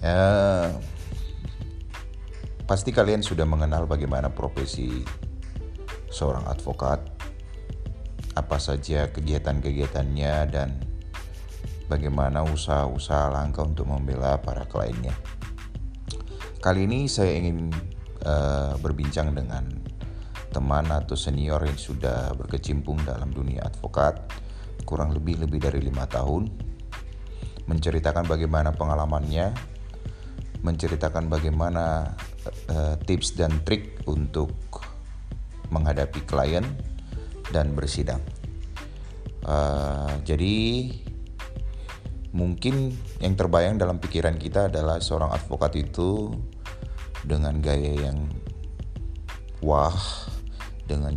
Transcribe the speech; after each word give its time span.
Ya, 0.00 0.72
pasti 2.64 2.88
kalian 2.88 3.20
sudah 3.20 3.44
mengenal 3.44 3.84
bagaimana 3.84 4.32
profesi 4.32 5.04
seorang 6.08 6.48
advokat, 6.48 7.04
apa 8.32 8.56
saja 8.56 9.12
kegiatan-kegiatannya 9.12 10.34
dan 10.48 10.80
bagaimana 11.92 12.40
usaha-usaha 12.48 13.28
langkah 13.28 13.68
untuk 13.68 13.92
membela 13.92 14.40
para 14.40 14.64
kliennya. 14.64 15.12
Kali 16.64 16.88
ini 16.88 17.04
saya 17.04 17.36
ingin 17.36 17.68
uh, 18.24 18.80
berbincang 18.80 19.36
dengan 19.36 19.68
teman 20.50 20.88
atau 20.90 21.14
senior 21.14 21.62
yang 21.62 21.78
sudah 21.78 22.34
berkecimpung 22.34 22.98
dalam 23.06 23.30
dunia 23.30 23.62
advokat 23.68 24.18
kurang 24.82 25.14
lebih 25.14 25.38
lebih 25.38 25.62
dari 25.62 25.78
lima 25.78 26.10
tahun 26.10 26.50
menceritakan 27.70 28.26
bagaimana 28.26 28.74
pengalamannya 28.74 29.54
menceritakan 30.60 31.32
bagaimana 31.32 32.16
uh, 32.68 32.94
tips 33.04 33.36
dan 33.36 33.64
trik 33.64 34.04
untuk 34.04 34.52
menghadapi 35.72 36.20
klien 36.28 36.64
dan 37.54 37.72
bersidang. 37.72 38.20
Uh, 39.40 40.20
jadi 40.28 40.90
mungkin 42.30 42.94
yang 43.18 43.34
terbayang 43.34 43.80
dalam 43.80 43.98
pikiran 43.98 44.36
kita 44.36 44.70
adalah 44.70 45.00
seorang 45.02 45.32
advokat 45.32 45.80
itu 45.80 46.30
dengan 47.24 47.58
gaya 47.58 48.10
yang 48.10 48.28
wah, 49.64 49.96
dengan 50.84 51.16